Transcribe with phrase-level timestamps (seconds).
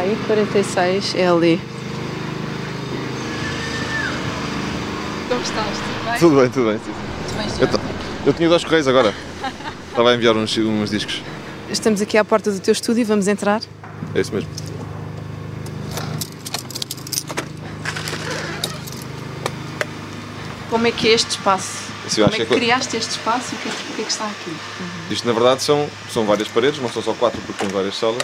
[0.00, 1.60] aí, 46 é ali.
[5.28, 5.78] Como estás?
[5.78, 6.18] Tudo bem?
[6.18, 6.78] Tudo bem, tudo bem.
[6.78, 6.92] sim.
[7.28, 7.80] Tu vens de Eu,
[8.26, 9.14] eu tinha ido aos correios agora.
[9.88, 11.22] Estava a enviar uns, uns discos.
[11.70, 13.60] Estamos aqui à porta do teu estúdio, vamos entrar.
[14.14, 14.48] É isso mesmo.
[20.68, 21.90] Como é que é este espaço?
[22.16, 23.96] Eu Como é que que é criaste este espaço e o que é que, o
[23.96, 24.56] que é que está aqui?
[25.10, 28.22] Isto na verdade são, são várias paredes, não são só quatro porque temos várias salas.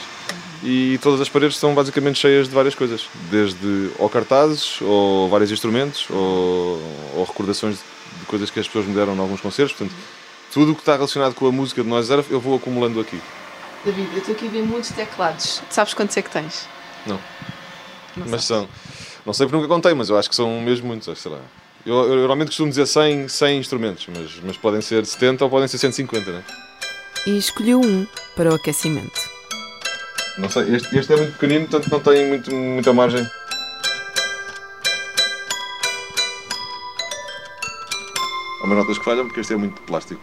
[0.62, 3.06] E todas as paredes são basicamente cheias de várias coisas.
[3.30, 6.80] Desde ou cartazes, ou vários instrumentos, ou,
[7.14, 9.77] ou recordações de coisas que as pessoas me deram em alguns concertos.
[9.77, 9.97] Portanto,
[10.52, 13.20] tudo o que está relacionado com a música de Nós Zero eu vou acumulando aqui.
[13.84, 15.62] David, eu estou aqui a ver muitos teclados.
[15.70, 16.66] Sabes quantos é que tens?
[17.06, 17.20] Não.
[18.16, 18.45] Não Mas sabes.
[18.45, 18.69] são.
[19.25, 21.41] Não sei porque nunca contei, mas eu acho que são mesmo muitos, sei lá.
[21.84, 25.69] Eu, eu normalmente costumo dizer 100, 100 instrumentos, mas, mas podem ser 70 ou podem
[25.69, 26.42] ser 150, né?
[27.27, 29.36] E escolheu um para o aquecimento.
[30.39, 33.27] Não sei, este, este é muito pequenino, portanto não tem muito, muita margem.
[38.61, 40.20] Há umas notas que falham porque este é muito plástico.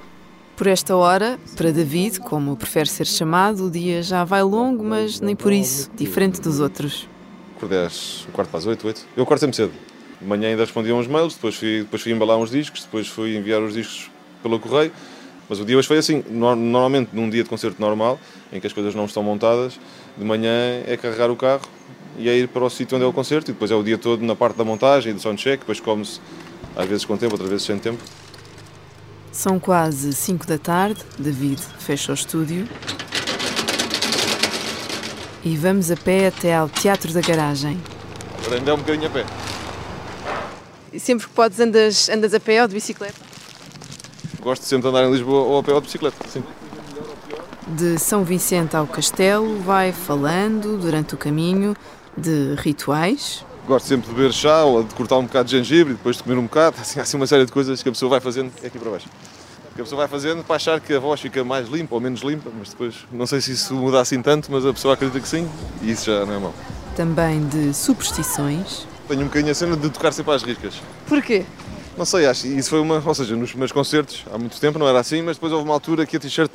[0.55, 5.20] Por esta hora, para David, como prefere ser chamado, o dia já vai longo, mas
[5.20, 7.09] nem por isso diferente dos outros.
[7.58, 9.05] Acordei às um quarto para as 8, 8.
[9.17, 9.73] Eu acordo sempre cedo.
[10.22, 13.36] De manhã ainda respondia uns mails, depois fui, depois fui embalar uns discos, depois fui
[13.36, 14.11] enviar os discos
[14.44, 14.92] pelo correio.
[15.49, 16.23] Mas o dia hoje foi assim.
[16.30, 18.19] No- Normalmente, num dia de concerto normal,
[18.52, 19.80] em que as coisas não estão montadas,
[20.17, 21.61] de manhã é carregar o carro
[22.17, 23.97] e é ir para o sítio onde é o concerto e depois é o dia
[23.97, 26.19] todo na parte da montagem e do soundcheck, depois come-se
[26.75, 27.99] às vezes com tempo, outras vezes sem tempo.
[29.31, 32.67] São quase 5 da tarde, David fecha o estúdio
[35.44, 37.80] e vamos a pé até ao Teatro da Garagem.
[38.39, 39.25] Agora ainda é um bocadinho a pé.
[40.94, 43.22] E sempre que podes andas, andas a pé ou de bicicleta?
[44.44, 46.17] Gosto sempre de andar em Lisboa ou a pé ou de bicicleta.
[46.27, 46.44] Sim.
[47.67, 51.75] De São Vicente ao Castelo, vai falando durante o caminho
[52.17, 55.95] de rituais, Gosto sempre de beber chá ou de cortar um bocado de gengibre e
[55.95, 56.75] depois de comer um bocado.
[56.81, 58.91] Assim, há assim uma série de coisas que a pessoa vai fazendo é aqui para
[58.91, 59.08] baixo.
[59.73, 62.21] Que a pessoa vai fazendo para achar que a voz fica mais limpa ou menos
[62.21, 65.27] limpa, mas depois não sei se isso muda assim tanto, mas a pessoa acredita que
[65.27, 65.49] sim
[65.81, 66.54] e isso já não é mau.
[66.95, 68.86] também de superstições.
[69.08, 70.75] Tenho um bocadinho a cena de tocar sempre às riscas.
[71.08, 71.45] Porquê?
[71.98, 73.02] Não sei, acho isso foi uma.
[73.05, 75.73] Ou seja, nos primeiros concertos, há muito tempo não era assim, mas depois houve uma
[75.76, 76.52] altura que a t-shirt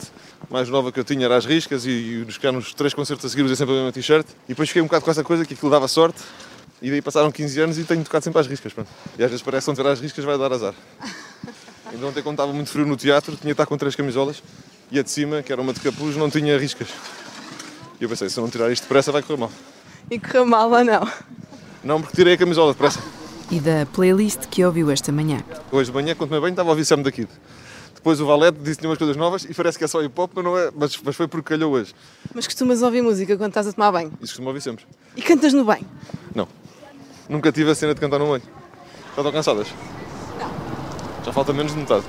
[0.51, 3.29] mais nova que eu tinha era às riscas e, e nos, nos três concertos a
[3.29, 4.27] seguir usei sempre a mesma t-shirt.
[4.47, 6.19] E depois fiquei um bocado com essa coisa que aquilo dava sorte.
[6.83, 8.73] E daí passaram 15 anos e tenho tocado sempre às riscas.
[8.73, 8.89] Pronto.
[9.17, 10.75] E às vezes parece que não ter às riscas vai dar azar.
[11.93, 14.43] Ainda ontem, quando estava muito frio no teatro, tinha de estar com três camisolas
[14.91, 16.89] e a de cima, que era uma de capuz, não tinha riscas.
[18.01, 19.53] E eu pensei, se eu não tirar isto depressa vai correr mal.
[20.11, 21.09] E correu mal ou não?
[21.83, 23.01] Não, porque tirei a camisola depressa.
[23.51, 25.43] E da playlist que ouviu esta manhã.
[25.73, 27.29] Hoje de manhã, quando tomei banho, estava a ouvir Sam da Kid.
[27.95, 30.19] Depois o Valete disse que tinha umas coisas novas e parece que é só hip
[30.21, 31.95] hop, mas, não é, mas, mas foi porque calhou hoje.
[32.33, 34.13] Mas costumas ouvir música quando estás a tomar banho?
[34.21, 34.85] Isso costumo ouvir sempre.
[35.17, 35.85] E cantas no banho?
[36.35, 36.47] Não.
[37.29, 38.43] Nunca tive a cena de cantar no banho.
[39.15, 39.69] Já estão cansadas?
[41.25, 42.05] Já falta menos de metade.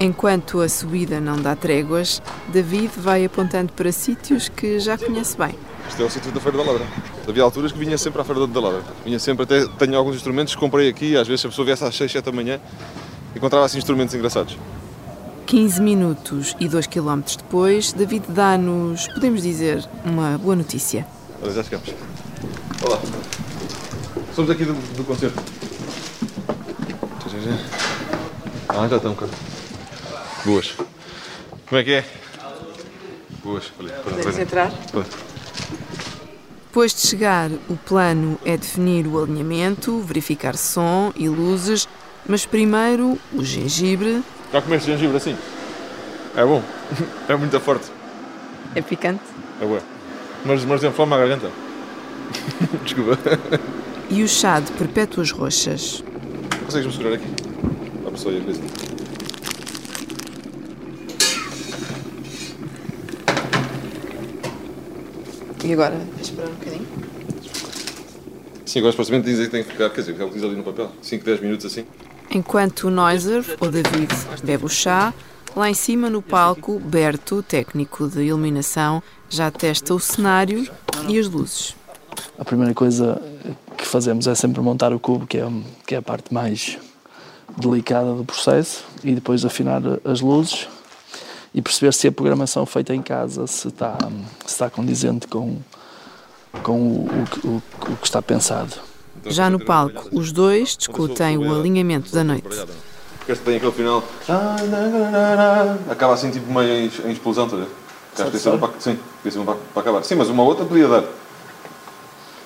[0.00, 5.54] Enquanto a subida não dá tréguas, David vai apontando para sítios que já conhece bem.
[5.88, 6.86] Isto é o sítio da Feira da Ladra.
[7.28, 8.82] Havia alturas que vinha sempre à Feira da Ladra.
[9.04, 11.84] Vinha sempre, até tenho alguns instrumentos que comprei aqui, às vezes se a pessoa viesse
[11.84, 12.60] às 6, 7 da manhã,
[13.34, 14.56] encontrava assim instrumentos engraçados.
[15.46, 21.06] 15 minutos e 2 km depois, David dá-nos, podemos dizer, uma boa notícia.
[21.40, 21.88] Olha, já chegamos.
[22.84, 23.00] Olá.
[24.34, 25.40] Somos aqui do, do concerto.
[28.68, 29.32] Ah, já está um bocado.
[30.44, 30.74] Boas.
[31.66, 32.04] Como é que é?
[33.42, 33.64] Boas.
[34.04, 34.72] Podemos entrar?
[34.92, 35.35] Olha.
[36.76, 41.88] Depois de chegar, o plano é definir o alinhamento, verificar som e luzes,
[42.28, 44.22] mas primeiro o gengibre.
[44.52, 45.34] Já comeste gengibre assim?
[46.36, 46.62] É bom.
[47.30, 47.86] É muito forte.
[48.74, 49.22] É picante?
[49.58, 49.80] É boa.
[50.44, 51.50] Mas, mas tem fome à garganta.
[52.84, 53.18] Desculpa.
[54.10, 56.04] E o chá de perpétuas roxas.
[56.66, 57.26] Consegues-me segurar aqui?
[58.06, 58.60] A pessoa e a coisa.
[65.66, 66.00] E agora?
[66.22, 66.86] Esperar um bocadinho.
[68.64, 70.54] Sim, agora supostamente dizem que tem que ficar, quer dizer, é o que diz ali
[70.54, 70.92] no papel.
[71.02, 71.84] 5, 10 minutos assim.
[72.30, 74.14] Enquanto o Noiser, ou David,
[74.44, 75.12] bebe o chá,
[75.56, 80.70] lá em cima no palco, Berto, técnico de iluminação, já testa o cenário
[81.08, 81.74] e as luzes.
[82.38, 83.20] A primeira coisa
[83.76, 85.48] que fazemos é sempre montar o cubo, que é,
[85.84, 86.78] que é a parte mais
[87.56, 90.68] delicada do processo, e depois afinar as luzes
[91.56, 93.96] e perceber se a programação feita em casa se está,
[94.44, 95.56] se está condizente com,
[96.62, 97.62] com o, o, que- o,
[97.92, 98.74] o que está pensado.
[99.24, 102.46] Já no palco, os dois discutem o alinhamento da noite.
[103.18, 104.04] Porque este tem aquele final.
[105.90, 107.72] Acaba assim, tipo, meio em, explosão, estás a ver?
[108.18, 110.04] Acho que tem para, sim, tem ser para, para acabar.
[110.04, 111.04] Sim, mas uma outra podia dar.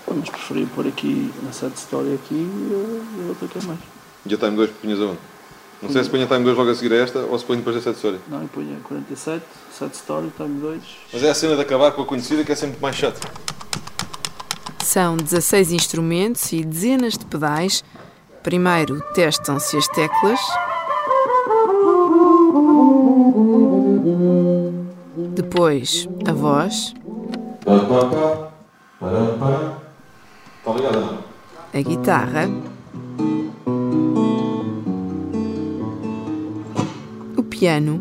[0.08, 3.78] Mas preferi pôr aqui na set story aqui e a outra que é mais.
[4.26, 5.18] E a Time 2 punhas aonde?
[5.82, 7.56] Não sei se põe a Time 2 logo a seguir a esta ou se põe
[7.56, 8.18] depois a 7 história.
[8.28, 9.42] Não, e punha 47,
[9.72, 10.82] set story, time 2.
[11.12, 13.20] Mas é a cena de acabar com a conhecida que é sempre mais chato.
[14.84, 17.82] São 16 instrumentos e dezenas de pedais.
[18.42, 20.40] Primeiro testam-se as teclas.
[25.34, 26.94] Depois a voz,
[31.72, 32.50] a guitarra,
[37.60, 38.00] piano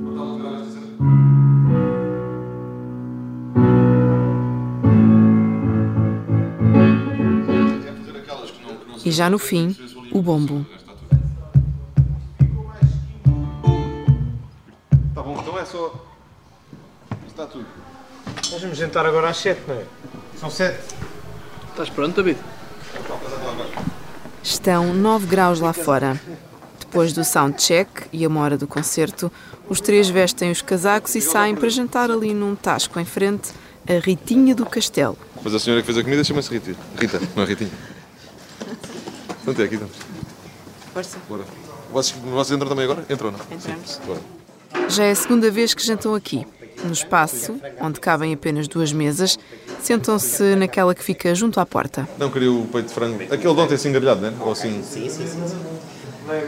[9.04, 9.76] e já no fim
[10.14, 10.66] o bombo.
[15.14, 15.94] Tá bom, então é só.
[17.28, 17.66] Está tudo.
[18.52, 19.84] Nós vamos jantar agora às 7, não é?
[20.38, 20.96] São 7.
[21.72, 22.40] Estás pronto, David?
[24.42, 26.18] Estão 9 graus lá fora.
[26.90, 29.32] Depois do soundcheck e a uma hora do concerto,
[29.70, 33.52] os três vestem os casacos e saem para jantar ali num tasco em frente
[33.88, 35.16] a Ritinha do Castelo.
[35.44, 36.76] Mas a senhora que fez a comida chama-se Rita.
[37.00, 37.70] Rita, não é Ritinha.
[39.44, 39.96] Então é aqui, estamos.
[40.92, 41.18] Força.
[41.30, 41.44] Bora.
[41.94, 43.06] Vocês, vocês entram também agora?
[43.08, 43.40] Entram, não?
[43.52, 43.92] Entramos.
[43.92, 44.22] Sim, Bora.
[44.90, 46.48] Já é a segunda vez que jantam aqui.
[46.84, 49.38] No espaço, onde cabem apenas duas mesas,
[49.80, 52.10] sentam-se naquela que fica junto à porta.
[52.18, 53.22] Não queria o peito de frango.
[53.24, 54.34] Aquele de ontem assim engalhado, não é?
[54.44, 54.82] Ou assim.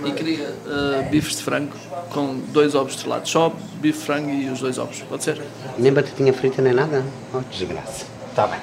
[0.05, 1.73] E queria uh, bifes de frango
[2.11, 3.29] com dois ovos estrelados.
[3.31, 3.49] Só
[3.79, 5.01] bife de frango e os dois ovos.
[5.09, 5.41] Pode ser?
[5.77, 7.03] Nem batatinha frita nem nada?
[7.33, 8.05] Oh, desgraça.
[8.35, 8.59] Tá bem.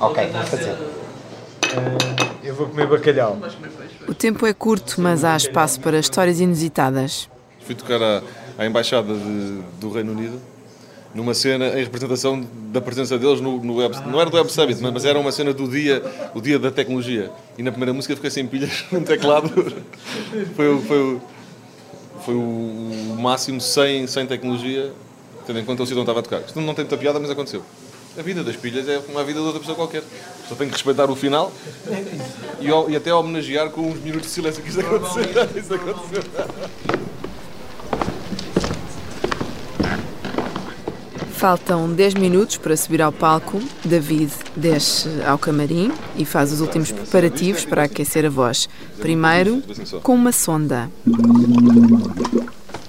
[0.00, 0.76] Ok, vou fazer.
[2.42, 3.38] Eu vou comer bacalhau.
[4.06, 7.28] O tempo é curto, mas há espaço para histórias inusitadas.
[7.66, 8.22] Fui tocar à,
[8.56, 10.40] à Embaixada de- do Reino Unido
[11.14, 14.80] numa cena em representação da presença deles no, no Web, não era do Web Summit,
[14.82, 16.02] mas, mas era uma cena do dia,
[16.34, 17.30] o dia da tecnologia.
[17.56, 19.48] E na primeira música fiquei sem pilhas no teclado.
[20.54, 21.20] Foi, o- foi, o-
[22.24, 24.92] foi o máximo sem, sem tecnologia,
[25.46, 26.40] tendo em conta o sítio onde estava a tocar.
[26.46, 27.62] Isto não tem muita piada, mas aconteceu.
[28.18, 30.02] A vida das pilhas é como a vida de outra pessoa qualquer.
[30.48, 31.52] Só tem que respeitar o final
[32.60, 35.22] e, e até homenagear com uns minutos de silêncio que isto aconteceu.
[35.56, 36.22] Isto aconteceu.
[41.38, 43.60] Faltam 10 minutos para subir ao palco.
[43.84, 48.68] David desce ao camarim e faz os últimos preparativos para aquecer a voz.
[48.98, 49.62] Primeiro,
[50.02, 50.90] com uma sonda.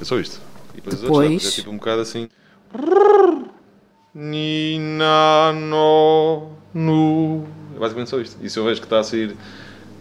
[0.01, 0.41] É só isto.
[0.73, 2.27] E depois, é tipo um bocado assim.
[4.15, 7.45] Nina no nu.
[7.75, 8.35] É basicamente só isto.
[8.41, 9.37] E se eu vejo que está a sair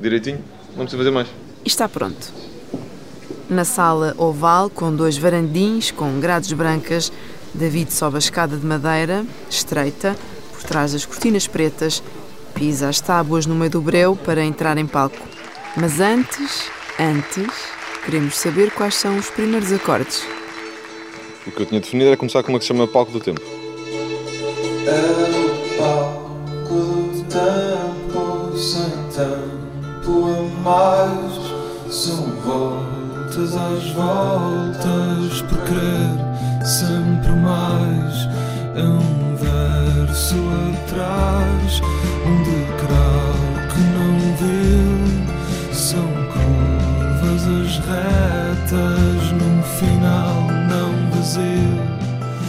[0.01, 1.29] direitinho, não preciso fazer mais.
[1.67, 2.33] E está pronto.
[3.51, 7.13] Na sala oval, com dois varandins com grades brancas,
[7.59, 10.17] David sobe a escada de madeira, estreita,
[10.53, 12.01] por trás das cortinas pretas,
[12.55, 15.19] pisa as tábuas no meio do breu para entrar em palco.
[15.77, 16.71] Mas antes,
[17.01, 17.53] antes,
[18.05, 20.25] queremos saber quais são os primeiros acordes.
[21.49, 23.41] O que eu tinha definido era começar com uma que se chama Palco do Tempo.
[25.77, 32.25] palco do tempo sem tempo a mais são
[33.39, 38.29] voltas às voltas por querer sempre mais
[38.75, 40.35] é um verso
[40.85, 41.81] atrás
[42.27, 43.35] um degrau
[43.69, 50.35] que não viu são curvas as retas num final
[50.69, 51.81] não vazio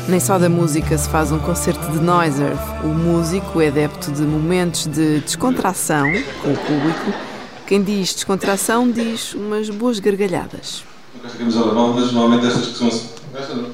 [0.08, 2.58] Nem só da música se faz um concerto de Noiser.
[2.84, 7.29] O músico é adepto de momentos de descontração com o público.
[7.70, 10.84] Quem diz descontração diz umas boas gargalhadas.
[11.14, 13.10] Com esta camisola nova, mas normalmente estas que são assim.
[13.32, 13.70] Esta não.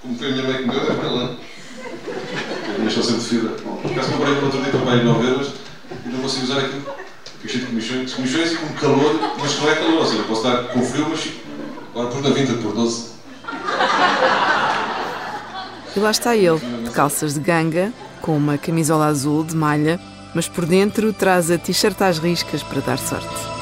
[0.00, 1.08] Como foi a minha mãe que me deu, é para.
[1.08, 3.50] A minha estou sempre de fibra.
[3.50, 5.52] Por acaso comprei no outro dia para pagar 9 euros
[6.06, 6.86] e não consigo usar aquilo.
[7.42, 8.14] Fico cheio de comichões.
[8.14, 9.98] Comichões e com calor, mas não é calor.
[9.98, 11.28] Ou seja, posso estar com frio, mas
[11.90, 13.10] agora por na 20 por 12.
[15.94, 17.92] E lá está ele, de calças de ganga,
[18.22, 20.00] com uma camisola azul de malha,
[20.34, 23.52] mas por dentro traz a t-shirt às riscas para dar sorte.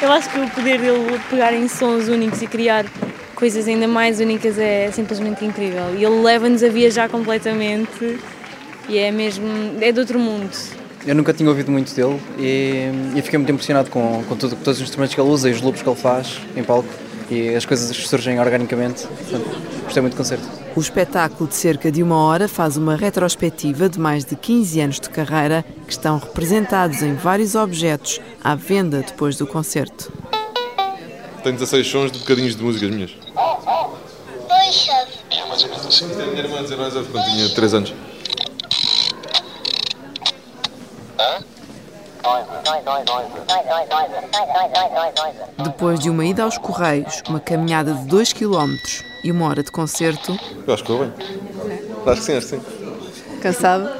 [0.00, 2.86] Eu acho que o poder dele pegar em sons únicos e criar
[3.34, 5.94] coisas ainda mais únicas é simplesmente incrível.
[5.96, 8.18] E ele leva-nos a viajar completamente
[8.88, 9.46] e é mesmo.
[9.80, 10.50] é de outro mundo.
[11.08, 14.78] Eu nunca tinha ouvido muito dele e, e fiquei muito impressionado com, com tudo, todos
[14.78, 16.86] os instrumentos que ele usa e os loops que ele faz em palco.
[17.30, 19.06] e as coisas surgem organicamente.
[19.06, 19.48] Portanto,
[19.84, 20.46] gostei muito do concerto.
[20.76, 25.00] O espetáculo de cerca de uma hora faz uma retrospectiva de mais de 15 anos
[25.00, 30.12] de carreira que estão representados em vários objetos à venda depois do concerto.
[31.42, 33.16] Tenho 16 sons de bocadinhos de músicas minhas.
[34.46, 34.92] Deixa.
[35.30, 36.04] É mais ou menos assim.
[36.04, 37.94] A minha irmã a dizer mais quando tinha 3 anos.
[45.62, 48.74] Depois de uma ida aos Correios, uma caminhada de 2 km
[49.24, 51.12] e uma hora de concerto, Eu acho que foi bem.
[52.06, 52.62] Acho que sim, acho que sim.
[53.40, 53.90] cansado?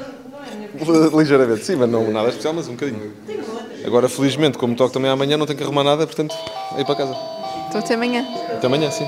[1.13, 3.13] Ligeiramente, sim, mas não nada especial, mas um bocadinho.
[3.85, 6.35] Agora, felizmente, como toco também amanhã, não tenho que arrumar nada, portanto,
[6.75, 7.15] é ir para casa.
[7.67, 8.25] Então até amanhã.
[8.53, 9.07] Até amanhã, sim.